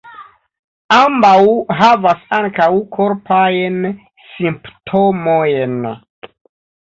[0.99, 1.41] Ambaŭ
[1.81, 3.77] havas ankaŭ korpajn
[4.37, 5.77] simptomojn.